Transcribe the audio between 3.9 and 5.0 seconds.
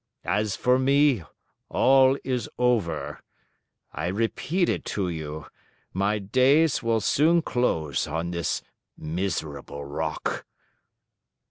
I repeat it